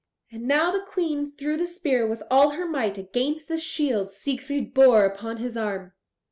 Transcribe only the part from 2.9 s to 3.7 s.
against the